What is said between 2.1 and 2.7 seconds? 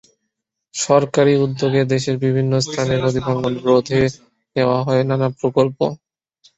বিভিন্ন